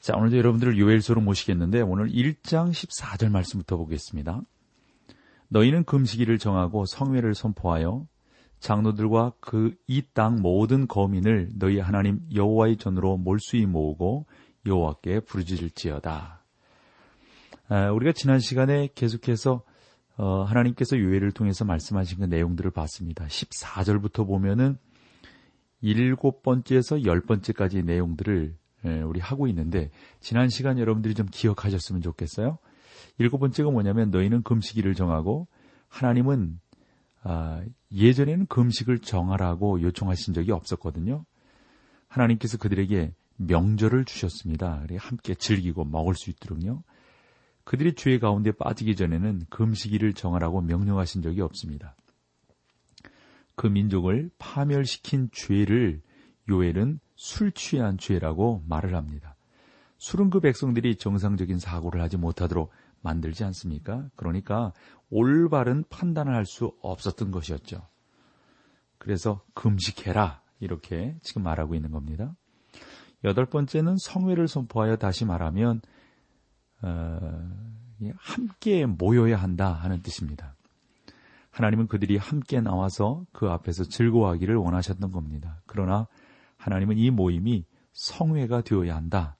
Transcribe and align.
자, 0.00 0.16
오늘도 0.16 0.36
여러분들을 0.38 0.78
요엘소로 0.78 1.20
모시겠는데 1.20 1.80
오늘 1.80 2.08
1장 2.08 2.70
14절 2.70 3.30
말씀부터 3.30 3.76
보겠습니다. 3.76 4.42
너희는 5.48 5.84
금식일을 5.84 6.38
정하고 6.38 6.84
성회를 6.86 7.34
선포하여 7.34 8.06
장로들과 8.60 9.32
그 9.40 9.74
이 9.86 10.02
땅 10.14 10.40
모든 10.42 10.86
거민을 10.86 11.50
너희 11.54 11.78
하나님 11.78 12.20
여호와의 12.34 12.76
전으로 12.76 13.16
몰수히 13.16 13.66
모으고 13.66 14.26
여호와께 14.66 15.20
부르짖을지어다. 15.20 16.44
아, 17.68 17.90
우리가 17.90 18.12
지난 18.12 18.38
시간에 18.40 18.88
계속해서 18.94 19.62
어, 20.16 20.42
하나님께서 20.42 20.98
요엘을 20.98 21.30
통해서 21.32 21.64
말씀하신 21.64 22.18
그 22.18 22.24
내용들을 22.24 22.70
봤습니다. 22.72 23.26
14절부터 23.26 24.26
보면은 24.26 24.76
일곱 25.80 26.42
번째에서 26.42 27.04
열 27.04 27.20
번째까지 27.20 27.82
내용들을 27.84 28.56
예, 28.56 28.67
우리 28.84 29.20
하고 29.20 29.46
있는데 29.48 29.90
지난 30.20 30.48
시간 30.48 30.78
여러분들이 30.78 31.14
좀 31.14 31.26
기억하셨으면 31.30 32.02
좋겠어요. 32.02 32.58
일곱 33.18 33.38
번째가 33.38 33.70
뭐냐면 33.70 34.10
너희는 34.10 34.42
금식일을 34.42 34.94
정하고 34.94 35.48
하나님은 35.88 36.60
아, 37.22 37.62
예전에는 37.92 38.46
금식을 38.46 39.00
정하라고 39.00 39.82
요청하신 39.82 40.34
적이 40.34 40.52
없었거든요. 40.52 41.24
하나님께서 42.06 42.58
그들에게 42.58 43.12
명절을 43.36 44.04
주셨습니다. 44.04 44.84
함께 44.98 45.34
즐기고 45.34 45.84
먹을 45.84 46.14
수 46.14 46.30
있도록요. 46.30 46.82
그들이 47.64 47.94
죄 47.94 48.18
가운데 48.18 48.50
빠지기 48.52 48.96
전에는 48.96 49.46
금식일을 49.50 50.14
정하라고 50.14 50.62
명령하신 50.62 51.22
적이 51.22 51.42
없습니다. 51.42 51.94
그 53.56 53.66
민족을 53.66 54.30
파멸시킨 54.38 55.28
죄를 55.32 56.00
요엘은 56.48 57.00
술 57.14 57.52
취한 57.52 57.98
죄라고 57.98 58.62
말을 58.66 58.94
합니다. 58.94 59.36
술은 59.98 60.30
그 60.30 60.40
백성들이 60.40 60.96
정상적인 60.96 61.58
사고를 61.58 62.00
하지 62.00 62.16
못하도록 62.16 62.70
만들지 63.00 63.44
않습니까? 63.44 64.08
그러니까 64.16 64.72
올바른 65.10 65.84
판단을 65.88 66.34
할 66.34 66.44
수 66.44 66.72
없었던 66.82 67.30
것이었죠. 67.30 67.86
그래서 68.98 69.42
금식해라 69.54 70.42
이렇게 70.60 71.16
지금 71.22 71.42
말하고 71.42 71.74
있는 71.74 71.90
겁니다. 71.90 72.34
여덟 73.24 73.46
번째는 73.46 73.96
성회를 73.98 74.48
선포하여 74.48 74.96
다시 74.96 75.24
말하면 75.24 75.80
어, 76.82 77.50
함께 78.16 78.86
모여야 78.86 79.36
한다 79.36 79.72
하는 79.72 80.02
뜻입니다. 80.02 80.54
하나님은 81.50 81.88
그들이 81.88 82.16
함께 82.16 82.60
나와서 82.60 83.24
그 83.32 83.48
앞에서 83.48 83.84
즐거워하기를 83.84 84.54
원하셨던 84.54 85.10
겁니다. 85.10 85.60
그러나 85.66 86.06
하나님은 86.68 86.98
이 86.98 87.10
모임이 87.10 87.64
성회가 87.92 88.60
되어야 88.60 88.94
한다. 88.94 89.36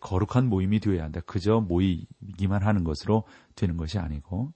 거룩한 0.00 0.48
모임이 0.48 0.80
되어야 0.80 1.04
한다. 1.04 1.20
그저 1.26 1.60
모이기만 1.60 2.62
하는 2.62 2.82
것으로 2.82 3.24
되는 3.54 3.76
것이 3.76 3.98
아니고 3.98 4.52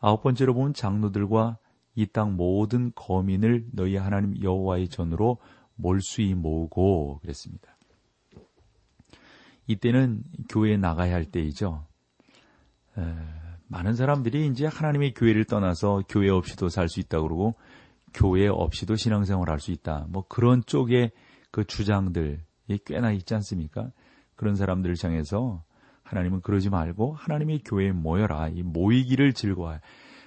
아홉 0.00 0.22
번째로 0.22 0.54
보면 0.54 0.74
장로들과 0.74 1.58
이 1.96 2.06
땅 2.06 2.36
모든 2.36 2.92
거민을 2.94 3.66
너희 3.72 3.96
하나님 3.96 4.40
여호와의 4.40 4.88
전으로 4.88 5.38
몰수히 5.74 6.34
모으고 6.34 7.18
그랬습니다. 7.20 7.76
이때는 9.66 10.22
교회에 10.48 10.76
나가야 10.76 11.12
할 11.12 11.24
때이죠. 11.24 11.84
에, 12.96 13.02
많은 13.66 13.96
사람들이 13.96 14.46
이제 14.46 14.66
하나님의 14.66 15.14
교회를 15.14 15.44
떠나서 15.44 16.04
교회 16.08 16.30
없이도 16.30 16.68
살 16.68 16.88
수 16.88 17.00
있다고 17.00 17.26
그러고 17.26 17.54
교회 18.14 18.48
없이도 18.48 18.96
신앙생활 18.96 19.50
할 19.50 19.60
수 19.60 19.70
있다. 19.70 20.06
뭐 20.08 20.24
그런 20.28 20.62
쪽의 20.64 21.12
그 21.50 21.64
주장들이 21.64 22.38
꽤나 22.84 23.12
있지 23.12 23.34
않습니까? 23.34 23.90
그런 24.36 24.54
사람들을 24.56 24.94
향해서 25.02 25.62
하나님은 26.02 26.40
그러지 26.40 26.70
말고 26.70 27.14
하나님의 27.14 27.62
교회에 27.64 27.92
모여라. 27.92 28.48
이 28.48 28.62
모이기를 28.62 29.32
즐거워해. 29.32 29.80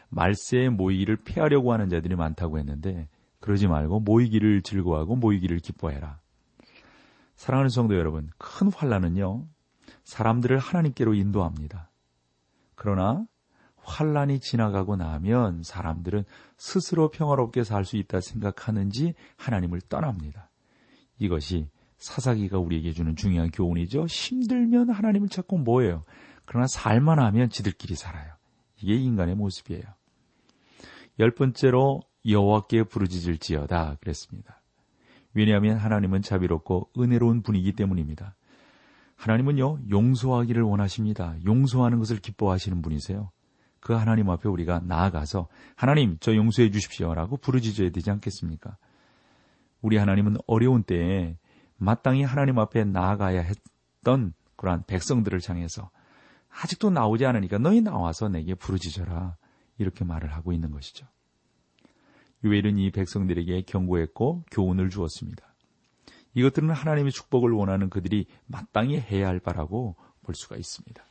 말세에 0.09 0.69
모이기를 0.69 1.17
피하려고 1.17 1.73
하는 1.73 1.89
자들이 1.89 2.15
많다고 2.15 2.59
했는데 2.59 3.07
그러지 3.39 3.67
말고 3.67 4.01
모이기를 4.01 4.61
즐거워하고 4.61 5.15
모이기를 5.15 5.59
기뻐해라. 5.59 6.19
사랑하는 7.35 7.69
성도 7.69 7.95
여러분, 7.95 8.29
큰 8.37 8.71
환란은요. 8.71 9.47
사람들을 10.03 10.59
하나님께로 10.59 11.15
인도합니다. 11.15 11.89
그러나 12.75 13.25
환란이 13.91 14.39
지나가고 14.39 14.95
나면 14.95 15.63
사람들은 15.63 16.23
스스로 16.57 17.09
평화롭게 17.09 17.63
살 17.63 17.83
수 17.83 17.97
있다 17.97 18.21
생각하는지 18.21 19.13
하나님을 19.35 19.81
떠납니다. 19.81 20.49
이것이 21.19 21.67
사사기가 21.97 22.57
우리에게 22.57 22.93
주는 22.93 23.15
중요한 23.15 23.51
교훈이죠. 23.51 24.05
힘들면 24.05 24.89
하나님을 24.89 25.29
찾고 25.29 25.57
뭐예요? 25.57 26.03
그러나 26.45 26.67
살만하면 26.67 27.49
지들끼리 27.49 27.95
살아요. 27.95 28.33
이게 28.81 28.95
인간의 28.95 29.35
모습이에요. 29.35 29.83
열 31.19 31.31
번째로 31.31 32.01
여호와께 32.25 32.83
부르짖을지어다 32.83 33.97
그랬습니다. 33.99 34.61
왜냐하면 35.33 35.77
하나님은 35.77 36.21
자비롭고 36.21 36.89
은혜로운 36.97 37.41
분이기 37.41 37.73
때문입니다. 37.73 38.35
하나님은요 39.15 39.81
용서하기를 39.89 40.63
원하십니다. 40.63 41.35
용서하는 41.45 41.99
것을 41.99 42.17
기뻐하시는 42.17 42.81
분이세요. 42.81 43.31
그 43.81 43.93
하나님 43.93 44.29
앞에 44.29 44.47
우리가 44.47 44.79
나아가서 44.85 45.47
하나님 45.75 46.17
저 46.19 46.35
용서해 46.35 46.69
주십시오라고 46.69 47.37
부르짖어야 47.37 47.89
되지 47.89 48.11
않겠습니까? 48.11 48.77
우리 49.81 49.97
하나님은 49.97 50.37
어려운 50.45 50.83
때에 50.83 51.35
마땅히 51.77 52.23
하나님 52.23 52.59
앞에 52.59 52.85
나아가야 52.85 53.41
했던 53.41 54.33
그러한 54.55 54.83
백성들을 54.85 55.39
향해서 55.45 55.89
아직도 56.49 56.91
나오지 56.91 57.25
않으니까 57.25 57.57
너희 57.57 57.81
나와서 57.81 58.29
내게 58.29 58.53
부르짖어라 58.53 59.35
이렇게 59.79 60.05
말을 60.05 60.31
하고 60.31 60.53
있는 60.53 60.69
것이죠. 60.69 61.07
유엘은 62.43 62.77
이 62.77 62.91
백성들에게 62.91 63.63
경고했고 63.63 64.45
교훈을 64.51 64.89
주었습니다. 64.89 65.43
이것들은 66.35 66.69
하나님의 66.69 67.11
축복을 67.11 67.51
원하는 67.51 67.89
그들이 67.89 68.27
마땅히 68.45 68.99
해야 68.99 69.27
할 69.27 69.39
바라고 69.39 69.95
볼 70.21 70.35
수가 70.35 70.55
있습니다. 70.55 71.03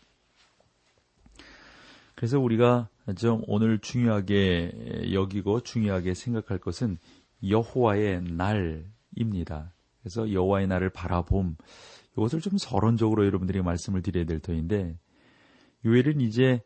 그래서 2.21 2.39
우리가 2.39 2.91
좀 3.17 3.43
오늘 3.47 3.79
중요하게 3.79 5.09
여기고 5.15 5.63
중요하게 5.63 6.13
생각할 6.13 6.59
것은 6.59 6.99
여호와의 7.49 8.25
날입니다. 8.25 9.73
그래서 10.03 10.31
여호와의 10.31 10.67
날을 10.67 10.91
바라봄 10.91 11.57
이것을 12.13 12.43
좀 12.43 12.59
서론적으로 12.59 13.25
여러분들이 13.25 13.63
말씀을 13.63 14.03
드려야 14.03 14.27
될 14.27 14.39
터인데 14.39 14.99
요엘은 15.87 16.21
이제 16.21 16.61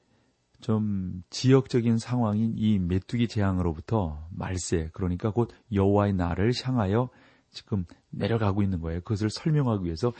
좀 0.60 1.22
지역적인 1.30 1.98
상황인 1.98 2.54
이 2.56 2.80
메뚜기 2.80 3.28
재앙으로부터 3.28 4.26
말세 4.32 4.90
그러니까 4.92 5.30
곧 5.30 5.52
여호와의 5.72 6.14
날을 6.14 6.50
향하여 6.64 7.10
지금 7.52 7.84
내려가고 8.10 8.64
있는 8.64 8.80
거예요. 8.80 9.02
그것을 9.02 9.30
설명하기 9.30 9.84
위해서 9.84 10.12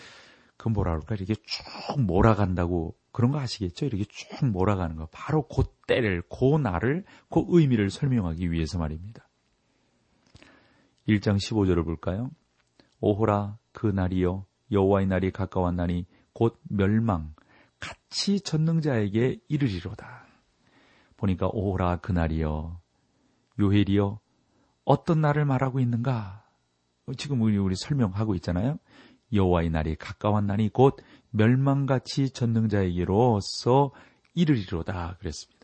그 0.57 0.69
뭐라 0.69 0.93
그럴까 0.93 1.17
이렇게 1.17 1.35
쭉 1.35 2.01
몰아간다고 2.01 2.95
그런 3.15 3.31
거 3.31 3.39
아시겠죠? 3.39 3.87
이렇게 3.87 4.05
쭉 4.09 4.45
몰아가는 4.45 4.97
거. 4.97 5.07
바로 5.13 5.47
그 5.47 5.63
때를, 5.87 6.23
그 6.23 6.59
날을, 6.59 7.05
그 7.31 7.45
의미를 7.47 7.89
설명하기 7.89 8.51
위해서 8.51 8.77
말입니다. 8.77 9.29
1장 11.07 11.37
15절을 11.37 11.85
볼까요? 11.85 12.33
오호라 13.01 13.57
그 13.71 13.87
날이요 13.87 14.47
여호와의 14.73 15.07
날이 15.07 15.31
가까웠나니 15.31 16.07
곧 16.33 16.59
멸망 16.65 17.35
같이 17.79 18.41
전능자에게 18.41 19.39
이르리로다. 19.47 20.27
보니까 21.17 21.49
오호라 21.53 21.99
그 21.99 22.11
날이요 22.11 22.81
요헬이요 23.61 24.19
어떤 24.85 25.21
날을 25.21 25.45
말하고 25.45 25.79
있는가? 25.79 26.45
지금 27.17 27.43
우리 27.43 27.59
우리 27.59 27.77
설명하고 27.77 28.35
있잖아요. 28.35 28.79
여호와의 29.35 29.71
날이 29.71 29.97
가까웠나니 29.97 30.71
곧 30.73 30.97
멸망같이 31.31 32.31
전능자에게로서 32.31 33.91
이르리로다 34.35 35.17
그랬습니다. 35.19 35.55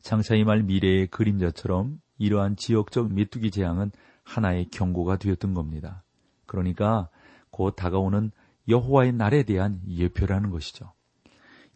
장차 0.00 0.34
이말 0.34 0.62
미래의 0.62 1.08
그림자처럼 1.08 2.00
이러한 2.18 2.56
지역적 2.56 3.12
메뚜기 3.12 3.50
재앙은 3.50 3.90
하나의 4.24 4.68
경고가 4.70 5.16
되었던 5.16 5.54
겁니다. 5.54 6.02
그러니까 6.46 7.08
곧 7.50 7.74
다가오는 7.76 8.30
여호와의 8.68 9.12
날에 9.12 9.42
대한 9.44 9.80
예표라는 9.88 10.50
것이죠. 10.50 10.92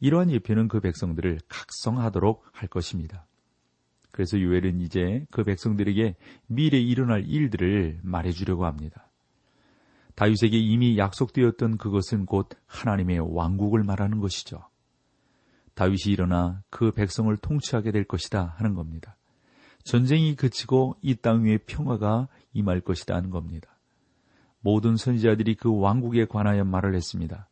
이러한 0.00 0.30
예표는 0.30 0.68
그 0.68 0.80
백성들을 0.80 1.40
각성하도록 1.48 2.44
할 2.52 2.68
것입니다. 2.68 3.26
그래서 4.10 4.38
요엘은 4.40 4.80
이제 4.80 5.24
그 5.30 5.44
백성들에게 5.44 6.16
미래에 6.48 6.80
일어날 6.80 7.24
일들을 7.26 8.00
말해주려고 8.02 8.66
합니다. 8.66 9.11
다윗에게 10.14 10.58
이미 10.58 10.98
약속되었던 10.98 11.78
그것은 11.78 12.26
곧 12.26 12.50
하나님의 12.66 13.20
왕국을 13.20 13.82
말하는 13.82 14.20
것이죠. 14.20 14.64
다윗이 15.74 16.12
일어나 16.12 16.62
그 16.70 16.90
백성을 16.92 17.34
통치하게 17.36 17.92
될 17.92 18.04
것이다 18.04 18.54
하는 18.58 18.74
겁니다. 18.74 19.16
전쟁이 19.84 20.36
그치고 20.36 20.96
이 21.02 21.14
땅 21.16 21.44
위에 21.44 21.58
평화가 21.58 22.28
임할 22.52 22.80
것이다 22.80 23.14
하는 23.14 23.30
겁니다. 23.30 23.68
모든 24.60 24.96
선지자들이 24.96 25.56
그 25.56 25.76
왕국에 25.76 26.26
관하여 26.26 26.64
말을 26.64 26.94
했습니다. 26.94 27.48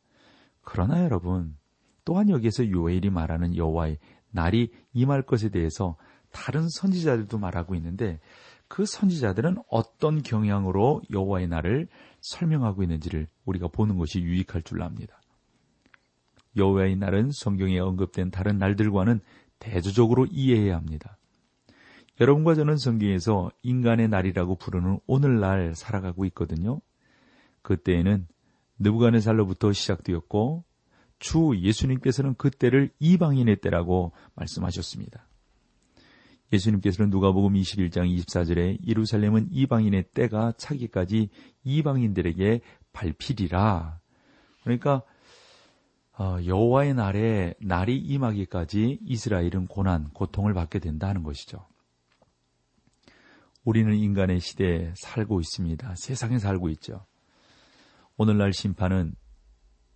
그러나 0.62 1.02
여러분, 1.02 1.56
또한 2.04 2.28
여기에서 2.28 2.68
요엘이 2.68 3.10
말하는 3.10 3.56
여호와의 3.56 3.98
날이 4.30 4.70
임할 4.92 5.22
것에 5.22 5.48
대해서 5.48 5.96
다른 6.30 6.68
선지자들도 6.68 7.38
말하고 7.38 7.74
있는데 7.74 8.20
그 8.70 8.86
선지자들은 8.86 9.56
어떤 9.68 10.22
경향으로 10.22 11.02
여호와의 11.10 11.48
날을 11.48 11.88
설명하고 12.20 12.84
있는지를 12.84 13.26
우리가 13.44 13.66
보는 13.66 13.98
것이 13.98 14.20
유익할 14.20 14.62
줄 14.62 14.80
압니다. 14.84 15.20
여호와의 16.56 16.94
날은 16.94 17.30
성경에 17.32 17.80
언급된 17.80 18.30
다른 18.30 18.58
날들과는 18.58 19.22
대조적으로 19.58 20.26
이해해야 20.30 20.76
합니다. 20.76 21.18
여러분과 22.20 22.54
저는 22.54 22.76
성경에서 22.76 23.50
인간의 23.62 24.06
날이라고 24.06 24.54
부르는 24.54 25.00
오늘날 25.08 25.74
살아가고 25.74 26.24
있거든요. 26.26 26.80
그때에는 27.62 28.28
느부갓네살로부터 28.78 29.72
시작되었고 29.72 30.62
주 31.18 31.56
예수님께서는 31.58 32.34
그때를 32.36 32.92
이방인의 33.00 33.62
때라고 33.62 34.12
말씀하셨습니다. 34.36 35.26
예수님께서는 36.52 37.10
누가복음 37.10 37.54
21장 37.54 38.12
24절에 38.18 38.86
예루살렘은 38.86 39.48
이방인의 39.50 40.04
때가 40.14 40.52
차기까지 40.56 41.28
이방인들에게 41.64 42.60
발필이라. 42.92 44.00
그러니까 44.62 45.02
어, 46.18 46.36
여호와의 46.44 46.94
날에 46.94 47.54
날이 47.60 47.96
임하기까지 47.96 48.98
이스라엘은 49.02 49.68
고난, 49.68 50.10
고통을 50.10 50.52
받게 50.52 50.78
된다는 50.78 51.22
것이죠. 51.22 51.66
우리는 53.64 53.94
인간의 53.94 54.40
시대에 54.40 54.92
살고 54.96 55.40
있습니다. 55.40 55.94
세상에 55.96 56.38
살고 56.38 56.68
있죠. 56.70 57.06
오늘날 58.16 58.52
심판은 58.52 59.14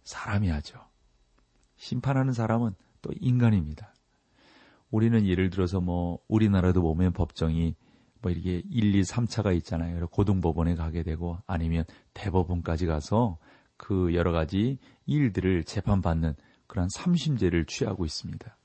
사람이 0.04 0.48
하죠. 0.48 0.78
심판하는 1.76 2.32
사람은 2.32 2.74
또 3.02 3.10
인간입니다. 3.20 3.93
우리는 4.94 5.26
예를 5.26 5.50
들어서 5.50 5.80
뭐 5.80 6.20
우리나라도 6.28 6.80
보면 6.80 7.14
법정이 7.14 7.74
뭐 8.22 8.30
이렇게 8.30 8.62
1, 8.70 8.94
2, 8.94 9.02
3차가 9.02 9.56
있잖아요. 9.56 10.06
고등법원에 10.06 10.76
가게 10.76 11.02
되고 11.02 11.36
아니면 11.48 11.84
대법원까지 12.12 12.86
가서 12.86 13.38
그 13.76 14.14
여러 14.14 14.30
가지 14.30 14.78
일들을 15.06 15.64
재판받는 15.64 16.36
그런 16.68 16.86
삼심제를 16.88 17.66
취하고 17.66 18.04
있습니다. 18.04 18.56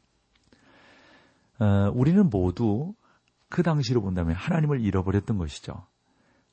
어, 1.62 1.92
우리는 1.96 2.30
모두 2.30 2.94
그 3.50 3.64
당시로 3.64 4.04
본다면 4.04 4.36
하나님을 4.36 4.82
잃어버렸던 4.82 5.40
것이죠. 5.40 5.88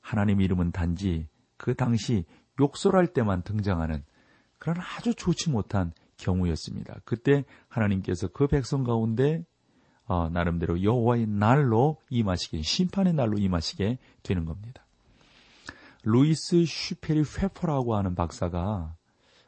하나님 0.01 0.41
이름은 0.41 0.73
단지 0.73 1.29
그 1.59 1.75
당시 1.75 2.25
욕설할 2.59 3.09
때만 3.09 3.43
등장하는 3.43 4.05
그런 4.57 4.79
아주 4.79 5.15
좋지 5.15 5.51
못한 5.51 5.93
경우였습니다. 6.17 7.01
그때 7.05 7.45
하나님께서 7.69 8.29
그 8.29 8.47
백성 8.47 8.83
가운데 8.83 9.45
어, 10.07 10.29
나름대로 10.29 10.83
여호와의 10.83 11.27
날로 11.27 11.99
임하시게 12.11 12.63
심판의 12.63 13.13
날로 13.13 13.39
임하시게 13.39 13.99
되는 14.23 14.45
겁니다. 14.45 14.85
루이스 16.05 16.65
스페리 16.67 17.25
체이퍼라고 17.25 17.97
하는 17.97 18.15
박사가 18.15 18.95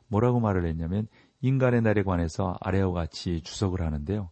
뭐라고 0.09 0.41
말을 0.41 0.67
했냐면 0.67 1.07
인간의 1.41 1.83
날에 1.83 2.03
관해서 2.03 2.57
아래와 2.61 2.93
같이 2.93 3.41
주석을 3.43 3.81
하는데요. 3.83 4.31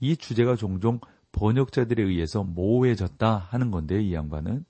이 0.00 0.16
주제가 0.16 0.56
종종 0.56 1.00
번역자들에 1.32 2.02
의해서 2.02 2.42
모호해졌다 2.42 3.36
하는 3.36 3.70
건데요. 3.70 4.00
이 4.00 4.14
양반은 4.14 4.64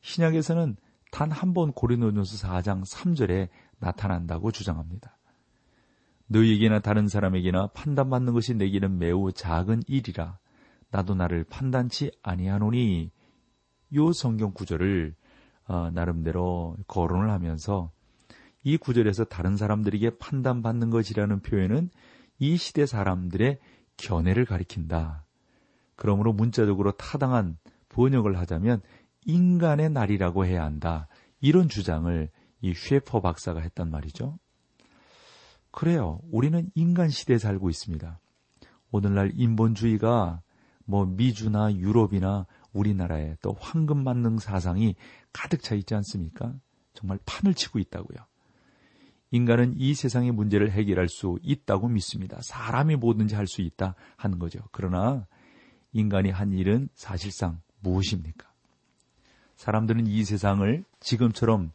신약에서는 0.00 0.76
단 1.10 1.30
한 1.30 1.52
번 1.54 1.72
고린도전서 1.72 2.48
4장 2.48 2.84
3절에 2.84 3.48
나타난다고 3.78 4.50
주장합니다. 4.50 5.13
너희에게나 6.28 6.80
다른 6.80 7.08
사람에게나 7.08 7.68
판단받는 7.68 8.32
것이 8.32 8.54
내게는 8.54 8.98
매우 8.98 9.32
작은 9.32 9.82
일이라 9.86 10.38
나도 10.90 11.14
나를 11.14 11.44
판단치 11.44 12.12
아니하노니 12.22 13.10
요 13.94 14.12
성경 14.12 14.52
구절을 14.52 15.14
어, 15.66 15.90
나름대로 15.90 16.76
거론을 16.86 17.30
하면서 17.30 17.90
이 18.62 18.76
구절에서 18.76 19.24
다른 19.24 19.56
사람들에게 19.56 20.18
판단받는 20.18 20.90
것이라는 20.90 21.40
표현은 21.40 21.90
이 22.38 22.56
시대 22.56 22.86
사람들의 22.86 23.58
견해를 23.96 24.44
가리킨다. 24.44 25.24
그러므로 25.96 26.32
문자적으로 26.32 26.92
타당한 26.92 27.56
번역을 27.90 28.38
하자면 28.38 28.80
인간의 29.26 29.90
날이라고 29.90 30.46
해야 30.46 30.64
한다. 30.64 31.08
이런 31.40 31.68
주장을 31.68 32.30
이 32.62 32.74
쉐퍼 32.74 33.20
박사가 33.20 33.60
했단 33.60 33.90
말이죠. 33.90 34.38
그래요. 35.74 36.20
우리는 36.30 36.70
인간 36.76 37.10
시대에 37.10 37.36
살고 37.36 37.68
있습니다. 37.68 38.20
오늘날 38.92 39.32
인본주의가 39.34 40.40
뭐 40.84 41.04
미주나 41.04 41.74
유럽이나 41.74 42.46
우리나라에 42.72 43.36
또 43.42 43.56
황금 43.58 44.04
만능 44.04 44.38
사상이 44.38 44.94
가득 45.32 45.64
차 45.64 45.74
있지 45.74 45.96
않습니까? 45.96 46.54
정말 46.92 47.18
판을 47.26 47.54
치고 47.54 47.80
있다고요. 47.80 48.24
인간은 49.32 49.74
이 49.76 49.94
세상의 49.94 50.30
문제를 50.30 50.70
해결할 50.70 51.08
수 51.08 51.40
있다고 51.42 51.88
믿습니다. 51.88 52.38
사람이 52.40 52.94
뭐든지 52.94 53.34
할 53.34 53.48
수 53.48 53.60
있다 53.60 53.96
하는 54.16 54.38
거죠. 54.38 54.60
그러나 54.70 55.26
인간이 55.92 56.30
한 56.30 56.52
일은 56.52 56.88
사실상 56.94 57.60
무엇입니까? 57.80 58.48
사람들은 59.56 60.06
이 60.06 60.22
세상을 60.22 60.84
지금처럼 61.00 61.72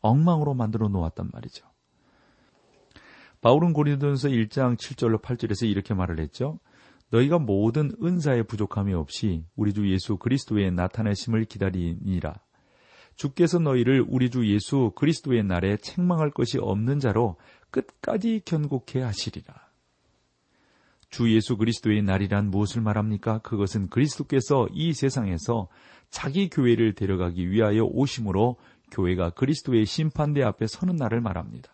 엉망으로 0.00 0.54
만들어 0.54 0.88
놓았단 0.88 1.28
말이죠. 1.30 1.73
바울은 3.44 3.74
고린도전서 3.74 4.30
1장 4.30 4.78
7절로 4.78 5.20
8절에서 5.20 5.68
이렇게 5.68 5.92
말을 5.92 6.18
했죠. 6.18 6.58
너희가 7.10 7.38
모든 7.38 7.92
은사에 8.02 8.44
부족함이 8.44 8.94
없이 8.94 9.44
우리 9.54 9.74
주 9.74 9.86
예수 9.92 10.16
그리스도의 10.16 10.70
나타내심을 10.70 11.44
기다리니라. 11.44 12.32
주께서 13.16 13.58
너희를 13.58 14.02
우리 14.08 14.30
주 14.30 14.50
예수 14.50 14.92
그리스도의 14.96 15.44
날에 15.44 15.76
책망할 15.76 16.30
것이 16.30 16.56
없는 16.58 17.00
자로 17.00 17.36
끝까지 17.70 18.40
견고케 18.46 19.02
하시리라. 19.02 19.54
주 21.10 21.30
예수 21.34 21.58
그리스도의 21.58 22.00
날이란 22.00 22.50
무엇을 22.50 22.80
말합니까? 22.80 23.40
그것은 23.40 23.90
그리스도께서 23.90 24.68
이 24.72 24.94
세상에서 24.94 25.68
자기 26.08 26.48
교회를 26.48 26.94
데려가기 26.94 27.50
위하여 27.50 27.84
오심으로 27.84 28.56
교회가 28.90 29.30
그리스도의 29.30 29.84
심판대 29.84 30.42
앞에 30.42 30.66
서는 30.66 30.96
날을 30.96 31.20
말합니다. 31.20 31.73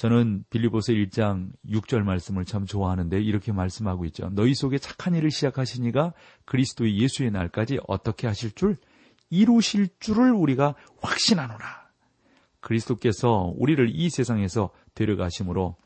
저는 0.00 0.44
빌리보서 0.48 0.94
1장 0.94 1.50
6절 1.68 2.04
말씀을 2.04 2.46
참 2.46 2.64
좋아하는데 2.64 3.20
이렇게 3.20 3.52
말씀하고 3.52 4.06
있죠. 4.06 4.30
너희 4.30 4.54
속에 4.54 4.78
착한 4.78 5.14
일을 5.14 5.30
시작하시니가 5.30 6.14
그리스도의 6.46 6.98
예수의 6.98 7.30
날까지 7.30 7.80
어떻게 7.86 8.26
하실 8.26 8.52
줄 8.52 8.78
이루실 9.28 9.88
줄을 10.00 10.32
우리가 10.32 10.74
확신하노라. 11.02 11.90
그리스도께서 12.60 13.52
우리를 13.58 13.90
이 13.92 14.08
세상에서 14.08 14.70
데려가심으로 14.94 15.76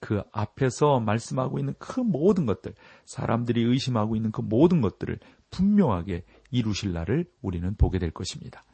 그 0.00 0.22
앞에서 0.32 1.00
말씀하고 1.00 1.58
있는 1.58 1.72
그 1.78 2.00
모든 2.00 2.44
것들, 2.44 2.74
사람들이 3.06 3.62
의심하고 3.62 4.16
있는 4.16 4.32
그 4.32 4.42
모든 4.42 4.82
것들을 4.82 5.18
분명하게 5.48 6.26
이루실 6.50 6.92
날을 6.92 7.24
우리는 7.40 7.74
보게 7.76 7.98
될 7.98 8.10
것입니다. 8.10 8.66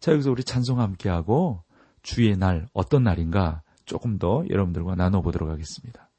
자, 0.00 0.12
여기서 0.12 0.30
우리 0.30 0.44
찬송 0.44 0.80
함께 0.80 1.10
하고 1.10 1.62
주의 2.00 2.34
날 2.38 2.68
어떤 2.72 3.02
날인가 3.02 3.62
조금 3.84 4.18
더 4.18 4.44
여러분들과 4.48 4.94
나눠보도록 4.94 5.48
하겠습니다. 5.50 6.11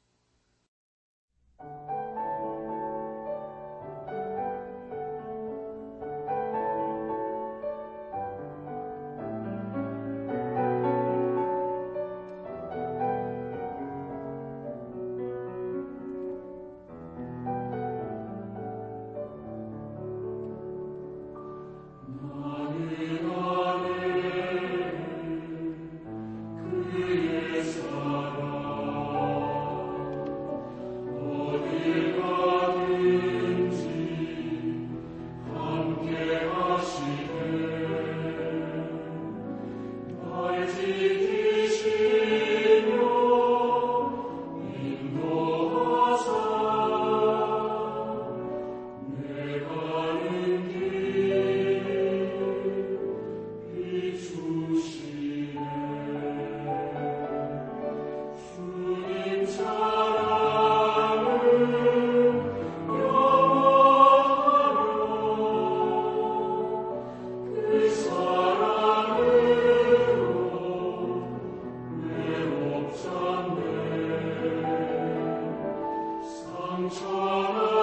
Amen. 77.26 77.73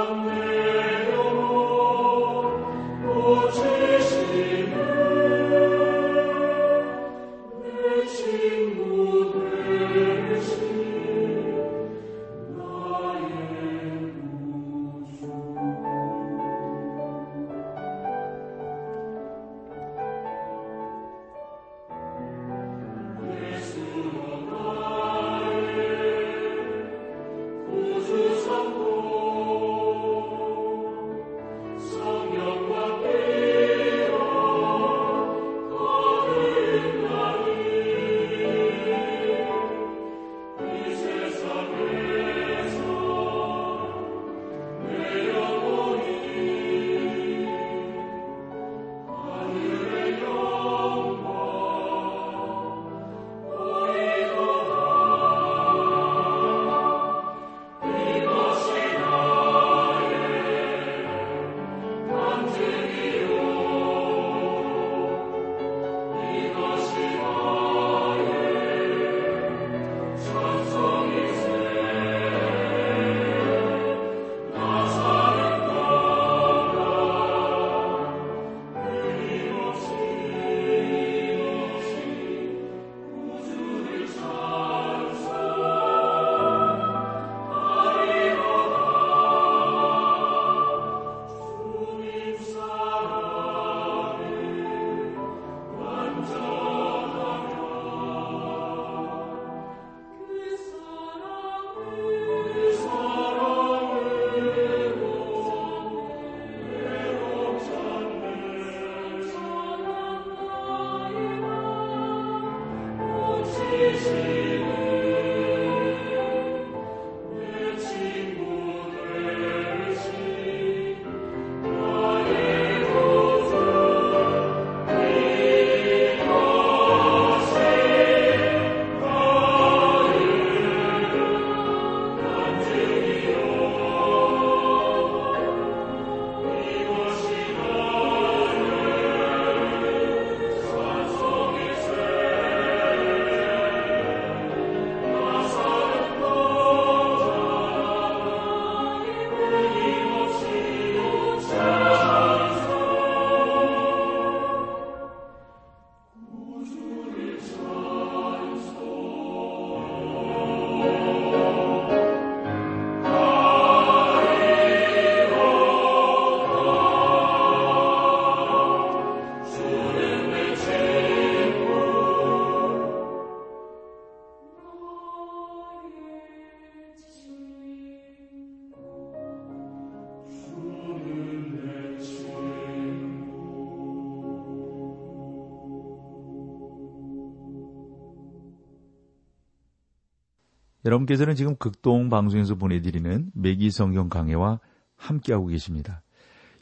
여러분께서는 190.86 191.36
지금 191.36 191.56
극동 191.56 192.10
방송에서 192.10 192.56
보내드리는 192.56 193.32
매기 193.34 193.70
성경 193.72 194.10
강해와 194.10 194.60
함께하고 194.96 195.48
계십니다. 195.48 196.02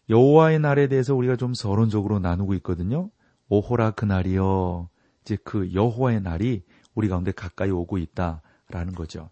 여호와의 0.09 0.59
날에 0.59 0.87
대해서 0.87 1.15
우리가 1.15 1.35
좀 1.35 1.53
서론적으로 1.53 2.19
나누고 2.19 2.53
있거든요. 2.55 3.09
오호라 3.49 3.91
그날이여. 3.91 4.89
이제 5.21 5.37
그 5.43 5.73
여호와의 5.73 6.21
날이 6.21 6.63
우리 6.95 7.07
가운데 7.07 7.31
가까이 7.31 7.69
오고 7.69 7.97
있다라는 7.97 8.93
거죠. 8.95 9.29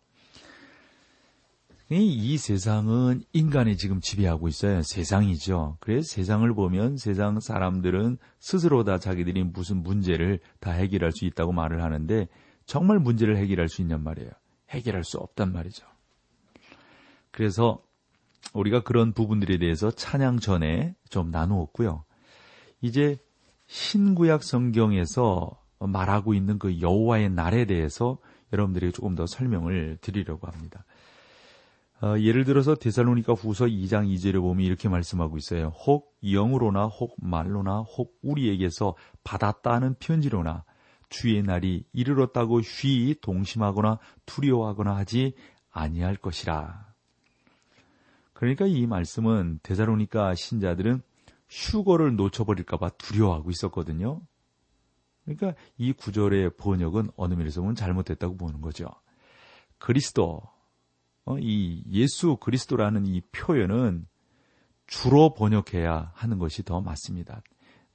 이 1.89 2.38
세상은 2.38 3.24
인간이 3.32 3.77
지금 3.77 4.01
지배하고 4.01 4.50
있어요. 4.50 4.82
세상이죠. 4.82 5.77
그래서 5.79 6.08
세상을 6.15 6.53
보면 6.53 6.98
세상 6.98 7.39
사람들은 7.39 8.17
스스로 8.39 8.84
다 8.84 8.98
자기들이 9.00 9.44
무슨 9.46 9.84
문제를 9.84 10.39
다 10.60 10.72
해결할 10.72 11.13
수 11.13 11.24
있다고 11.25 11.53
말을 11.53 11.82
하는데 11.82 12.27
정말 12.65 13.00
문제를 13.00 13.38
해결할 13.38 13.70
수 13.70 13.82
있냔 13.82 14.03
말이에요. 14.03 14.32
해결할 14.69 15.03
수 15.03 15.17
없단 15.17 15.53
말이죠. 15.53 15.86
그래서 17.31 17.81
우리가 18.53 18.83
그런 18.83 19.13
부분들에 19.13 19.57
대해서 19.57 19.91
찬양 19.91 20.39
전에 20.39 20.95
좀 21.09 21.31
나누었고요. 21.31 22.03
이제 22.81 23.17
신구약 23.67 24.43
성경에서 24.43 25.51
말하고 25.79 26.33
있는 26.33 26.57
그 26.57 26.81
여호와의 26.81 27.29
날에 27.29 27.65
대해서 27.65 28.17
여러분들에게 28.53 28.91
조금 28.91 29.15
더 29.15 29.25
설명을 29.27 29.97
드리려고 30.01 30.47
합니다. 30.47 30.86
어, 32.01 32.15
예를 32.19 32.45
들어서 32.45 32.75
데살로니가 32.75 33.33
후서 33.33 33.65
2장 33.65 34.07
2절에 34.07 34.39
보면 34.39 34.63
이렇게 34.63 34.88
말씀하고 34.88 35.38
있어요. 35.38 35.69
혹 35.86 36.15
영으로나 36.24 36.86
혹 36.86 37.15
말로나 37.19 37.79
혹 37.81 38.17
우리에게서 38.21 38.95
받았다는 39.24 39.95
편지로나 40.00 40.63
주의 41.09 41.41
날이 41.41 41.85
이르렀다고 41.93 42.61
쉬 42.61 43.15
동심하거나 43.21 43.99
두려워하거나 44.25 44.95
하지 44.95 45.33
아니할 45.71 46.15
것이라. 46.15 46.93
그러니까 48.33 48.65
이 48.65 48.85
말씀은 48.85 49.59
대사로니까 49.63 50.35
신자들은 50.35 51.01
휴거를 51.49 52.15
놓쳐버릴까봐 52.15 52.89
두려워하고 52.89 53.49
있었거든요. 53.49 54.21
그러니까 55.25 55.59
이 55.77 55.91
구절의 55.91 56.51
번역은 56.57 57.11
어느 57.15 57.33
면에서 57.33 57.61
보면 57.61 57.75
잘못됐다고 57.75 58.37
보는 58.37 58.61
거죠. 58.61 58.87
그리스도, 59.77 60.41
어, 61.25 61.37
이 61.39 61.83
예수 61.91 62.37
그리스도라는 62.37 63.05
이 63.05 63.21
표현은 63.31 64.07
주로 64.87 65.33
번역해야 65.33 66.11
하는 66.13 66.39
것이 66.39 66.63
더 66.63 66.79
맞습니다. 66.79 67.41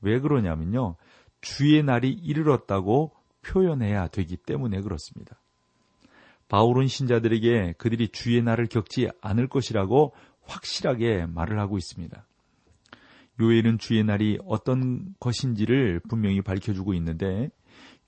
왜 0.00 0.21
그러냐면요. 0.21 0.97
주의 1.43 1.83
날이 1.83 2.11
이르렀다고 2.11 3.13
표현해야 3.43 4.09
되기 4.09 4.37
때문에 4.37 4.81
그렇습니다. 4.81 5.39
바울은 6.49 6.87
신자들에게 6.87 7.75
그들이 7.77 8.09
주의 8.09 8.43
날을 8.43 8.67
겪지 8.69 9.11
않을 9.21 9.49
것이라고 9.49 10.15
확실하게 10.45 11.27
말을 11.27 11.59
하고 11.59 11.77
있습니다. 11.77 12.27
요엘은 13.41 13.79
주의 13.79 14.05
날이 14.05 14.39
어떤 14.47 15.15
것인지를 15.19 16.01
분명히 16.09 16.43
밝혀주고 16.43 16.95
있는데 16.95 17.51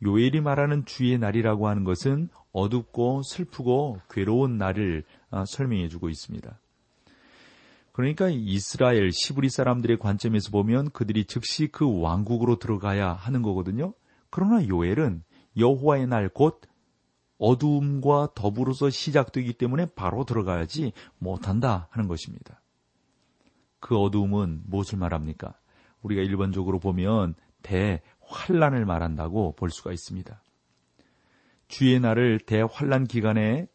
요엘이 0.03 0.41
말하는 0.41 0.85
주의 0.85 1.19
날이라고 1.19 1.69
하는 1.69 1.85
것은 1.85 2.29
어둡고 2.53 3.23
슬프고 3.23 4.01
괴로운 4.11 4.59
날을 4.59 5.05
아, 5.31 5.45
설명해주고 5.47 6.09
있습니다. 6.09 6.59
그러니까 7.95 8.29
이스라엘 8.29 9.11
시브리 9.13 9.49
사람들의 9.49 9.99
관점에서 9.99 10.51
보면 10.51 10.91
그들이 10.91 11.27
즉시 11.27 11.69
그 11.69 12.01
왕국으로 12.01 12.59
들어가야 12.59 13.13
하는 13.13 13.41
거거든요. 13.41 13.95
그러나 14.31 14.67
요엘은 14.67 15.23
여호와의 15.57 16.09
날 16.09 16.29
곧 16.29 16.61
어두움과 17.39 18.31
더불어서 18.35 18.91
시작되기 18.91 19.53
때문에 19.53 19.87
바로 19.95 20.25
들어가야지 20.25 20.93
못한다 21.19 21.89
하는 21.91 22.09
것입니다. 22.09 22.61
그 23.79 23.97
어두움은 23.97 24.63
무엇을 24.67 24.99
말합니까? 24.99 25.55
우리가 26.03 26.23
일반적으로 26.23 26.81
보면 26.81 27.35
대환란을 27.63 28.87
말한다고 28.87 29.55
볼 29.57 29.71
수가 29.71 29.93
있습니다. 29.93 30.43
주의 31.69 32.01
날을 32.01 32.41
대환란 32.41 33.05
기간에 33.05 33.69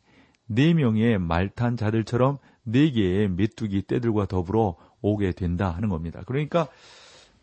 네 0.50 0.74
명의 0.74 1.18
말탄 1.18 1.78
자들처럼 1.78 2.38
네 2.64 2.92
개의 2.92 3.30
메뚜기 3.30 3.84
떼들과 3.88 4.26
더불어 4.26 4.76
오게 5.02 5.32
된다 5.32 5.70
하는 5.70 5.90
겁니다. 5.90 6.22
그러니까 6.26 6.68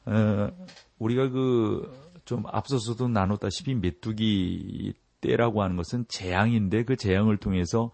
어, 0.04 0.50
우리가 0.98 1.30
그 1.30 2.06
좀 2.26 2.42
앞서서도 2.46 3.08
나눴다시피 3.08 3.74
메뚜기 3.76 4.92
떼라고 5.22 5.62
하는 5.62 5.76
것은 5.76 6.04
재앙인데 6.08 6.84
그 6.84 6.96
재앙을 6.96 7.38
통해서 7.38 7.92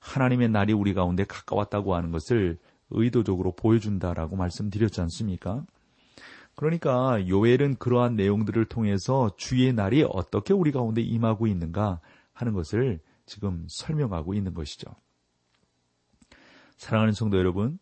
하나님의 0.00 0.50
날이 0.50 0.72
우리 0.72 0.94
가운데 0.94 1.24
가까웠다고 1.24 1.94
하는 1.94 2.10
것을 2.10 2.58
의도적으로 2.90 3.52
보여준다라고 3.52 4.36
말씀드렸지 4.36 5.00
않습니까? 5.00 5.64
그러니까 6.56 7.26
요엘은 7.28 7.76
그러한 7.76 8.16
내용들을 8.16 8.64
통해서 8.64 9.30
주의 9.36 9.72
날이 9.72 10.04
어떻게 10.08 10.52
우리 10.52 10.72
가운데 10.72 11.00
임하고 11.00 11.46
있는가 11.46 12.00
하는 12.32 12.52
것을 12.52 12.98
지금 13.28 13.66
설명하고 13.68 14.34
있는 14.34 14.54
것이죠. 14.54 14.90
사랑하는 16.76 17.12
성도 17.12 17.38
여러분, 17.38 17.78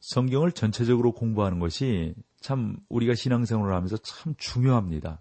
성경을 0.00 0.52
전체적으로 0.52 1.12
공부하는 1.12 1.58
것이 1.58 2.14
참 2.40 2.76
우리가 2.88 3.14
신앙생활을 3.14 3.74
하면서 3.74 3.96
참 3.98 4.34
중요합니다. 4.38 5.20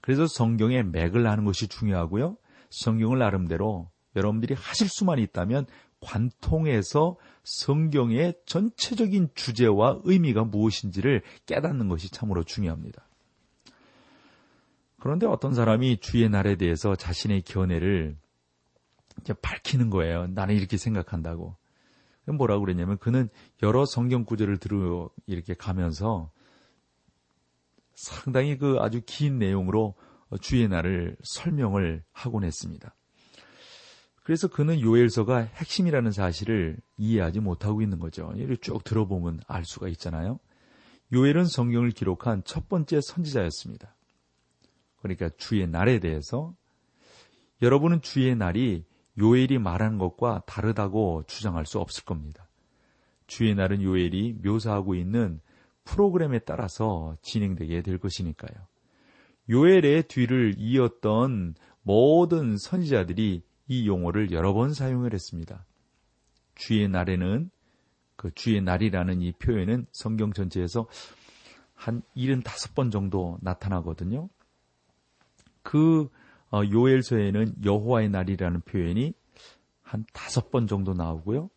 그래서 0.00 0.26
성경의 0.26 0.84
맥을 0.84 1.26
아는 1.26 1.44
것이 1.44 1.68
중요하고요. 1.68 2.36
성경을 2.70 3.18
나름대로 3.18 3.90
여러분들이 4.14 4.54
하실 4.54 4.88
수만 4.88 5.18
있다면 5.18 5.66
관통해서 6.00 7.16
성경의 7.44 8.34
전체적인 8.46 9.30
주제와 9.34 10.00
의미가 10.04 10.44
무엇인지를 10.44 11.22
깨닫는 11.46 11.88
것이 11.88 12.10
참으로 12.10 12.42
중요합니다. 12.42 13.06
그런데 14.98 15.26
어떤 15.26 15.54
사람이 15.54 15.98
주의 16.00 16.28
날에 16.28 16.56
대해서 16.56 16.96
자신의 16.96 17.42
견해를 17.42 18.16
이제 19.20 19.32
밝히는 19.34 19.90
거예요. 19.90 20.26
나는 20.28 20.54
이렇게 20.54 20.76
생각한다고. 20.76 21.56
뭐라고 22.26 22.62
그랬냐면 22.62 22.98
그는 22.98 23.28
여러 23.62 23.84
성경 23.84 24.24
구절을 24.24 24.58
들어 24.58 25.10
이렇게 25.26 25.54
가면서 25.54 26.30
상당히 27.94 28.58
그 28.58 28.78
아주 28.80 29.00
긴 29.06 29.38
내용으로 29.38 29.94
주의 30.40 30.66
날을 30.68 31.16
설명을 31.22 32.02
하곤 32.12 32.44
했습니다. 32.44 32.94
그래서 34.22 34.48
그는 34.48 34.80
요엘서가 34.80 35.38
핵심이라는 35.38 36.10
사실을 36.10 36.78
이해하지 36.96 37.38
못하고 37.38 37.80
있는 37.80 38.00
거죠. 38.00 38.32
이를 38.34 38.56
쭉 38.56 38.82
들어보면 38.82 39.40
알 39.46 39.64
수가 39.64 39.88
있잖아요. 39.88 40.40
요엘은 41.12 41.44
성경을 41.44 41.92
기록한 41.92 42.42
첫 42.44 42.68
번째 42.68 43.00
선지자였습니다. 43.00 43.94
그러니까 45.00 45.30
주의 45.36 45.64
날에 45.68 46.00
대해서 46.00 46.56
여러분은 47.62 48.02
주의 48.02 48.34
날이 48.34 48.84
요엘이 49.18 49.58
말한 49.58 49.98
것과 49.98 50.42
다르다고 50.46 51.24
주장할 51.26 51.66
수 51.66 51.78
없을 51.78 52.04
겁니다. 52.04 52.48
주의 53.26 53.54
날은 53.54 53.82
요엘이 53.82 54.38
묘사하고 54.44 54.94
있는 54.94 55.40
프로그램에 55.84 56.40
따라서 56.40 57.16
진행되게 57.22 57.82
될 57.82 57.98
것이니까요. 57.98 58.66
요엘의 59.48 60.04
뒤를 60.08 60.54
이었던 60.58 61.54
모든 61.82 62.56
선지자들이 62.56 63.42
이 63.68 63.88
용어를 63.88 64.32
여러 64.32 64.52
번 64.52 64.74
사용을 64.74 65.14
했습니다. 65.14 65.64
주의 66.56 66.88
날에는 66.88 67.50
그 68.16 68.32
주의 68.34 68.60
날이라는 68.60 69.22
이 69.22 69.32
표현은 69.32 69.86
성경 69.92 70.32
전체에서 70.32 70.88
한 71.74 72.02
75번 72.16 72.90
정도 72.90 73.38
나타나거든요. 73.42 74.28
그 75.62 76.08
어, 76.50 76.62
요엘서에는 76.70 77.64
여호와의 77.64 78.10
날이라는 78.10 78.60
표현이 78.62 79.12
한 79.82 80.04
다섯 80.12 80.50
번 80.50 80.66
정도 80.66 80.94
나오고요. 80.94 81.50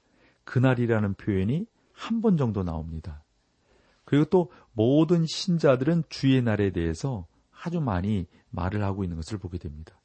그날이라는 0.44 1.16
표현이 1.16 1.66
한 1.94 2.22
번 2.22 2.38
정도 2.38 2.64
나옵니다. 2.64 3.24
그리고 4.06 4.26
또 4.26 4.52
모든 4.72 5.26
신자들은 5.28 6.04
주의 6.10 6.42
날에 6.42 6.72
대해서 6.72 7.28
아주 7.52 7.82
많이 7.82 8.26
말을 8.52 8.84
하고 8.84 9.04
있는 9.04 9.18
것을 9.18 9.38
보게 9.38 9.58
됩니다. 9.58 10.00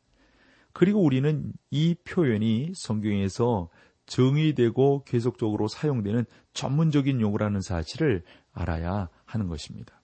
그리고 0.73 1.01
우리는 1.03 1.53
이 1.71 1.95
표현이 2.05 2.73
성경에서 2.75 3.71
정의되고 4.07 5.05
계속적으로 5.05 5.69
사용되는 5.69 6.27
전문적인 6.53 7.21
용어라는 7.21 7.61
사실을 7.61 8.25
알아야 8.53 9.09
하는 9.25 9.49
것입니다. 9.49 10.03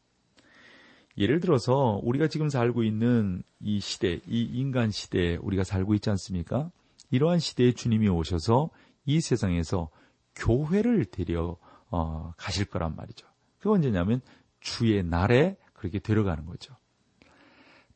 예를 1.16 1.40
들어서 1.40 2.00
우리가 2.02 2.28
지금 2.28 2.48
살고 2.48 2.82
있는 2.82 3.42
이 3.60 3.80
시대, 3.80 4.20
이 4.26 4.42
인간 4.52 4.90
시대에 4.90 5.36
우리가 5.36 5.64
살고 5.64 5.94
있지 5.94 6.10
않습니까? 6.10 6.70
이러한 7.10 7.38
시대에 7.38 7.72
주님이 7.72 8.08
오셔서 8.08 8.70
이 9.04 9.20
세상에서 9.20 9.90
교회를 10.36 11.06
데려 11.06 11.56
어, 11.90 12.32
가실 12.36 12.66
거란 12.66 12.94
말이죠. 12.94 13.26
그게 13.58 13.70
언제냐면 13.70 14.20
주의 14.60 15.02
날에 15.02 15.56
그렇게 15.72 15.98
데려가는 15.98 16.46
거죠. 16.46 16.76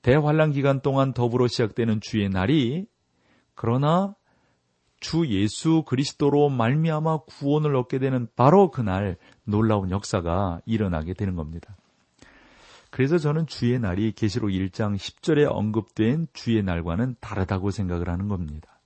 대환란 0.02 0.52
기간 0.52 0.80
동안 0.80 1.14
더불어 1.14 1.46
시작되는 1.46 2.00
주의 2.00 2.28
날이 2.28 2.86
그러나 3.54 4.14
주 5.00 5.26
예수 5.28 5.82
그리스도로 5.86 6.48
말미암아 6.48 7.18
구원을 7.26 7.76
얻게 7.76 7.98
되는 7.98 8.26
바로 8.36 8.70
그날 8.70 9.16
놀라운 9.44 9.90
역사가 9.90 10.60
일어나게 10.66 11.14
되는 11.14 11.36
겁니다. 11.36 11.76
그래서 12.94 13.18
저는 13.18 13.48
주의 13.48 13.76
날이 13.80 14.12
계시록 14.12 14.50
1장 14.50 14.94
10절에 14.94 15.50
언급된 15.50 16.28
주의 16.32 16.62
날과는 16.62 17.16
다르다고 17.18 17.72
생각을 17.72 18.08
하는 18.08 18.28
겁니다. 18.28 18.78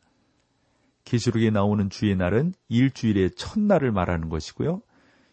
계시록에 1.05 1.51
나오는 1.51 1.91
주의 1.91 2.17
날은 2.17 2.55
일주일의 2.71 3.33
첫날을 3.33 3.93
말하는 3.93 4.31
것이고요. 4.31 4.81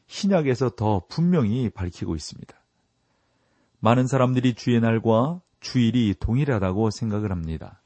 신약에서 0.07 0.71
더 0.71 1.05
분명히 1.07 1.69
밝히고 1.69 2.17
있습니다. 2.17 2.53
많은 3.79 4.07
사람들이 4.07 4.55
주의 4.55 4.81
날과 4.81 5.39
주일이 5.61 6.13
동일하다고 6.19 6.89
생각을 6.89 7.31
합니다. 7.31 7.81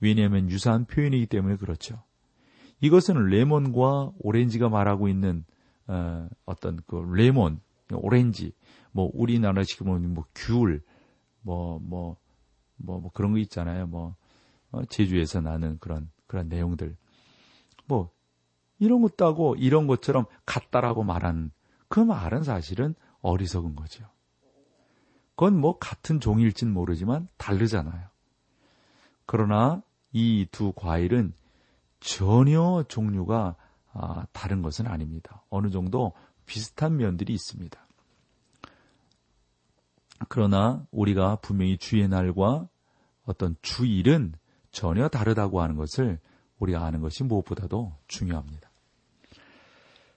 왜냐하면 0.00 0.48
유사한 0.48 0.86
표현이기 0.86 1.26
때문에 1.26 1.56
그렇죠. 1.56 2.02
이것은 2.80 3.26
레몬과 3.26 4.12
오렌지가 4.20 4.70
말하고 4.70 5.08
있는 5.08 5.44
어, 5.88 6.26
떤그 6.58 7.12
레몬, 7.12 7.60
오렌지, 7.98 8.52
뭐 8.92 9.10
우리나라식으로 9.14 9.98
뭐 10.00 10.24
귤, 10.34 10.82
뭐 11.42 11.78
뭐 11.80 12.16
뭐 12.76 13.00
뭐 13.00 13.10
그런 13.12 13.32
거 13.32 13.38
있잖아요. 13.38 13.86
뭐 13.86 14.16
어, 14.70 14.84
제주에서 14.86 15.40
나는 15.40 15.78
그런 15.78 16.10
그런 16.26 16.48
내용들. 16.48 16.96
뭐 17.86 18.10
이런 18.78 19.02
것도 19.02 19.24
하고 19.26 19.54
이런 19.56 19.86
것처럼 19.86 20.24
같다라고 20.46 21.04
말하는 21.04 21.50
그 21.88 22.00
말은 22.00 22.42
사실은 22.42 22.94
어리석은 23.20 23.76
거죠. 23.76 24.04
그건 25.36 25.58
뭐 25.58 25.78
같은 25.78 26.20
종일진 26.20 26.72
모르지만 26.72 27.28
다르잖아요. 27.36 28.08
그러나 29.26 29.82
이 30.12 30.46
두 30.50 30.72
과일은 30.72 31.34
전혀 32.00 32.84
종류가 32.88 33.56
아, 33.94 34.26
다른 34.32 34.62
것은 34.62 34.86
아닙니다. 34.86 35.44
어느 35.50 35.70
정도 35.70 36.12
비슷한 36.52 36.98
면들이 36.98 37.32
있습니다. 37.32 37.88
그러나 40.28 40.86
우리가 40.90 41.36
분명히 41.36 41.78
주의 41.78 42.06
날과 42.06 42.68
어떤 43.24 43.56
주일은 43.62 44.34
전혀 44.70 45.08
다르다고 45.08 45.62
하는 45.62 45.76
것을 45.76 46.20
우리가 46.58 46.84
아는 46.84 47.00
것이 47.00 47.24
무엇보다도 47.24 47.96
중요합니다. 48.06 48.70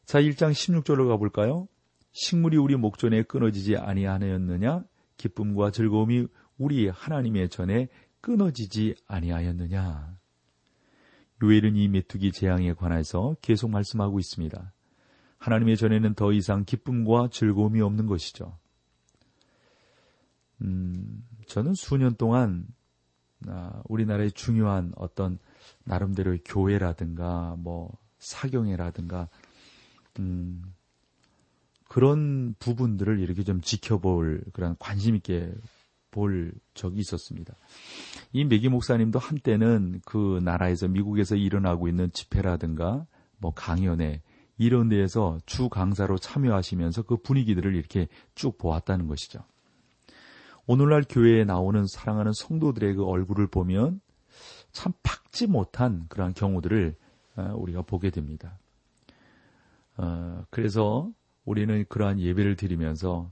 자, 0.03 0.19
1장 0.19 0.51
16절로 0.51 1.07
가볼까요? 1.07 1.69
식물이 2.11 2.57
우리 2.57 2.75
목전에 2.75 3.23
끊어지지 3.23 3.77
아니하였느냐? 3.77 4.83
기쁨과 5.15 5.71
즐거움이 5.71 6.27
우리 6.57 6.89
하나님의 6.89 7.47
전에 7.47 7.87
끊어지지 8.19 8.95
아니하였느냐? 9.07 10.17
요엘은 11.41 11.77
이 11.77 11.87
메뚜기 11.87 12.33
재앙에 12.33 12.73
관해서 12.73 13.37
계속 13.41 13.69
말씀하고 13.69 14.19
있습니다. 14.19 14.74
하나님의 15.37 15.77
전에는 15.77 16.15
더 16.15 16.31
이상 16.31 16.65
기쁨과 16.65 17.29
즐거움이 17.31 17.81
없는 17.81 18.07
것이죠. 18.07 18.57
음, 20.61 21.23
저는 21.47 21.73
수년 21.75 22.15
동안 22.15 22.65
아, 23.47 23.81
우리나라의 23.85 24.31
중요한 24.31 24.91
어떤 24.95 25.37
나름대로의 25.83 26.39
교회라든가 26.45 27.55
뭐 27.59 27.91
사경회라든가 28.17 29.29
음, 30.19 30.63
그런 31.87 32.55
부분들을 32.59 33.19
이렇게 33.19 33.43
좀 33.43 33.61
지켜볼 33.61 34.45
그런 34.53 34.75
관심 34.79 35.15
있게 35.15 35.53
볼 36.11 36.53
적이 36.73 36.99
있었습니다. 36.99 37.53
이 38.31 38.45
메기 38.45 38.69
목사님도 38.69 39.19
한때는 39.19 40.01
그 40.05 40.39
나라에서 40.43 40.87
미국에서 40.87 41.35
일어나고 41.35 41.87
있는 41.87 42.11
집회라든가 42.11 43.05
뭐 43.37 43.53
강연회 43.53 44.21
이런 44.57 44.89
데에서 44.89 45.37
주 45.45 45.69
강사로 45.69 46.17
참여하시면서 46.17 47.03
그 47.03 47.17
분위기들을 47.17 47.75
이렇게 47.75 48.07
쭉 48.35 48.57
보았다는 48.57 49.07
것이죠. 49.07 49.39
오늘날 50.67 51.03
교회에 51.07 51.43
나오는 51.43 51.85
사랑하는 51.85 52.31
성도들의 52.33 52.95
그 52.95 53.05
얼굴을 53.05 53.47
보면 53.47 54.01
참 54.71 54.93
박지 55.03 55.47
못한 55.47 56.05
그러한 56.09 56.33
경우들을 56.33 56.95
어, 57.37 57.53
우리가 57.55 57.81
보게 57.83 58.09
됩니다. 58.09 58.57
어, 59.97 60.43
그래서 60.49 61.09
우리는 61.43 61.85
그러한 61.87 62.19
예배를 62.19 62.55
드리면서 62.55 63.31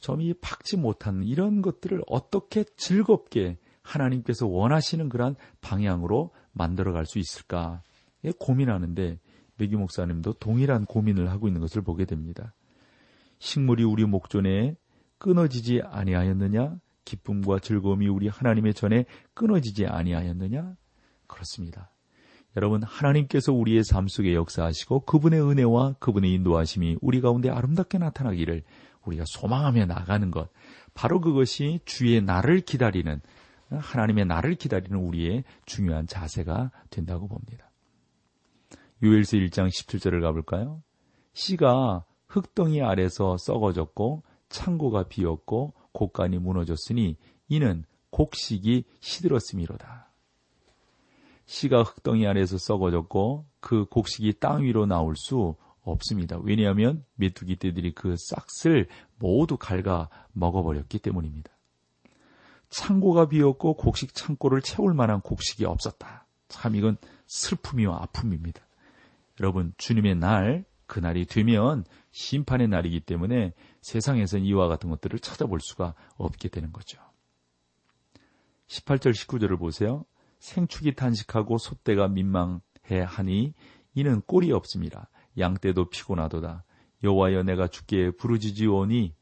좀이 0.00 0.34
박지 0.34 0.76
못한 0.76 1.22
이런 1.22 1.62
것들을 1.62 2.02
어떻게 2.06 2.64
즐겁게 2.76 3.56
하나님께서 3.82 4.46
원하시는 4.46 5.08
그러한 5.08 5.36
방향으로 5.60 6.30
만들어갈 6.52 7.06
수 7.06 7.18
있을까 7.18 7.82
고민하는데 8.38 9.18
메기 9.56 9.76
목사님도 9.76 10.34
동일한 10.34 10.84
고민을 10.84 11.30
하고 11.30 11.48
있는 11.48 11.60
것을 11.60 11.82
보게 11.82 12.04
됩니다. 12.04 12.54
식물이 13.38 13.84
우리 13.84 14.04
목전에 14.04 14.76
끊어지지 15.18 15.82
아니하였느냐? 15.84 16.76
기쁨과 17.04 17.58
즐거움이 17.60 18.08
우리 18.08 18.28
하나님의 18.28 18.74
전에 18.74 19.04
끊어지지 19.34 19.86
아니하였느냐? 19.86 20.74
그렇습니다. 21.26 21.90
여러분, 22.56 22.82
하나님께서 22.82 23.52
우리의 23.52 23.84
삶 23.84 24.06
속에 24.08 24.34
역사하시고 24.34 25.00
그분의 25.00 25.42
은혜와 25.42 25.94
그분의 25.98 26.32
인도하심이 26.32 26.98
우리 27.00 27.20
가운데 27.20 27.50
아름답게 27.50 27.98
나타나기를 27.98 28.62
우리가 29.04 29.24
소망하며 29.26 29.86
나가는 29.86 30.30
것. 30.30 30.48
바로 30.94 31.20
그것이 31.20 31.80
주의 31.84 32.22
나를 32.22 32.60
기다리는, 32.60 33.20
하나님의 33.70 34.26
나를 34.26 34.54
기다리는 34.54 34.96
우리의 34.96 35.44
중요한 35.66 36.06
자세가 36.06 36.70
된다고 36.90 37.26
봅니다. 37.26 37.70
유엘서 39.02 39.36
1장 39.38 39.68
17절을 39.68 40.20
가볼까요? 40.20 40.82
씨가 41.34 42.04
흙덩이 42.26 42.82
아래서 42.82 43.36
썩어졌고 43.38 44.22
창고가 44.48 45.04
비었고 45.04 45.74
곡간이 45.92 46.38
무너졌으니 46.38 47.16
이는 47.48 47.84
곡식이 48.10 48.84
시들었음이로다. 49.00 50.10
씨가 51.46 51.82
흙덩이 51.82 52.26
안에서 52.26 52.58
썩어졌고 52.58 53.44
그 53.60 53.84
곡식이 53.86 54.34
땅 54.40 54.62
위로 54.62 54.86
나올 54.86 55.16
수 55.16 55.56
없습니다. 55.82 56.38
왜냐하면 56.38 57.04
메뚜기 57.16 57.56
떼들이 57.56 57.92
그 57.92 58.16
싹을 58.16 58.88
모두 59.18 59.56
갉아 59.58 60.08
먹어버렸기 60.32 61.00
때문입니다. 61.00 61.50
창고가 62.70 63.28
비었고 63.28 63.74
곡식 63.74 64.14
창고를 64.14 64.62
채울 64.62 64.94
만한 64.94 65.20
곡식이 65.20 65.64
없었다. 65.64 66.26
참 66.48 66.74
이건 66.74 66.96
슬픔이와 67.26 68.02
아픔입니다. 68.02 68.63
여러분 69.40 69.72
주님의 69.76 70.16
날 70.16 70.64
그날이 70.86 71.24
되면 71.24 71.84
심판의 72.10 72.68
날이기 72.68 73.00
때문에 73.00 73.52
세상에서는 73.80 74.44
이와 74.44 74.68
같은 74.68 74.90
것들을 74.90 75.18
찾아볼 75.18 75.60
수가 75.60 75.94
없게 76.16 76.48
되는 76.48 76.72
거죠. 76.72 77.00
18절 78.68 79.12
19절을 79.12 79.58
보세요. 79.58 80.04
생축이 80.38 80.94
탄식하고 80.94 81.58
소떼가 81.58 82.08
민망해 82.08 82.60
하니 83.04 83.54
이는 83.94 84.20
꼴이 84.22 84.52
없습니다. 84.52 85.08
양떼도 85.38 85.88
피곤하도다. 85.88 86.64
여호와여 87.02 87.42
내가 87.44 87.68
주께 87.68 88.10
부르짖으오니 88.10 89.14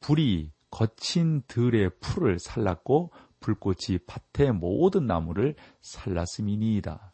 불이 0.00 0.52
거친 0.70 1.42
들의 1.46 1.90
풀을 2.00 2.38
살랐고 2.38 3.12
불꽃이 3.40 3.98
밭의 4.06 4.52
모든 4.52 5.06
나무를 5.06 5.54
살랐음이니이다. 5.80 7.11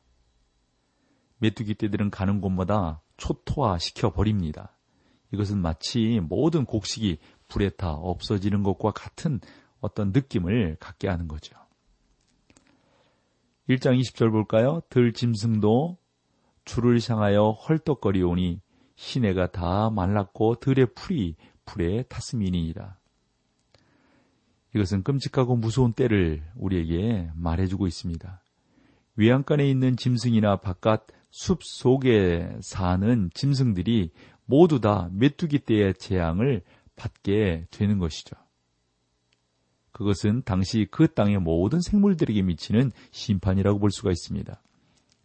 메뚜기 1.39 1.75
떼들은 1.75 2.11
가는 2.11 2.41
곳마다 2.41 3.03
초토화시켜 3.17 4.13
버립니다. 4.13 4.77
이것은 5.33 5.59
마치 5.61 6.21
모든 6.21 6.65
곡식이 6.65 7.19
불에 7.49 7.71
타 7.71 7.93
없어지는 7.93 8.63
것과 8.63 8.93
같은 8.93 9.41
어떤 9.81 10.13
느낌을 10.13 10.77
갖게 10.81 11.09
하는 11.09 11.29
거죠. 11.29 11.57
1장 13.69 14.01
20절 14.01 14.31
볼까요? 14.31 14.81
들 14.89 15.13
짐승도 15.13 15.99
줄을 16.65 16.99
향하여 17.07 17.51
헐떡거리오니 17.51 18.61
시내가 18.97 19.51
다 19.51 19.91
말랐고 19.91 20.57
들의 20.57 20.87
풀이 20.95 21.37
불에 21.65 22.03
탔음이니이다. 22.05 22.99
이것은 24.75 25.03
끔찍하고 25.03 25.57
무서운 25.57 25.93
때를 25.93 26.43
우리에게 26.57 27.31
말해주고 27.35 27.87
있습니다. 27.87 28.43
외양간에 29.17 29.69
있는 29.69 29.97
짐승이나 29.97 30.57
바깥 30.57 31.07
숲 31.31 31.63
속에 31.63 32.57
사는 32.61 33.31
짐승들이 33.35 34.11
모두 34.47 34.81
다 34.81 35.09
메뚜기 35.13 35.61
떼의 35.61 35.95
재앙을 35.95 36.63
받게 36.97 37.67
되는 37.71 37.99
것이죠. 37.99 38.37
그것은 39.93 40.43
당시 40.45 40.87
그 40.91 41.13
땅의 41.13 41.39
모든 41.39 41.81
생물들에게 41.81 42.43
미치는 42.43 42.93
심판이라고 43.11 43.79
볼 43.79 43.91
수가 43.91 44.11
있습니다. 44.11 44.61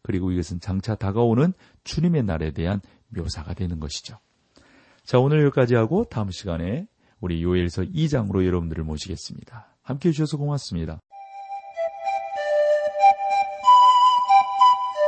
그리고 0.01 0.31
이것은 0.31 0.59
장차 0.59 0.95
다가오는 0.95 1.53
주님의 1.83 2.23
날에 2.23 2.51
대한 2.51 2.81
묘사가 3.09 3.53
되는 3.53 3.79
것이죠. 3.79 4.17
자, 5.03 5.19
오늘 5.19 5.43
여기까지 5.43 5.75
하고 5.75 6.05
다음 6.05 6.31
시간에 6.31 6.87
우리 7.19 7.41
요엘서 7.41 7.83
2장으로 7.83 8.45
여러분들을 8.45 8.83
모시겠습니다. 8.83 9.77
함께 9.81 10.09
해주셔서 10.09 10.37
고맙습니다. 10.37 10.99